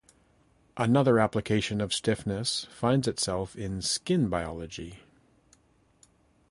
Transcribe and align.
Another 0.77 1.19
application 1.19 1.79
of 1.79 1.93
stiffness 1.93 2.65
finds 2.75 3.07
itself 3.07 3.55
in 3.55 3.83
skin 3.83 4.29
biology. 4.29 5.01